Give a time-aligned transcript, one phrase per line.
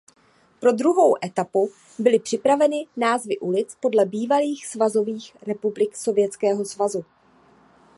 [0.59, 7.05] Pro druhou etapu byly připraveny názvy ulic podle bývalých svazových republik Sovětského svazu.